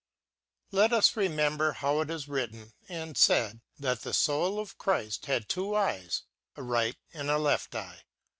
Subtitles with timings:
[0.71, 4.79] T ET us remember how it is written •*' and faid that the foul of
[4.79, 6.23] Chrift had two eyes,
[6.57, 8.01] a right and a left eye.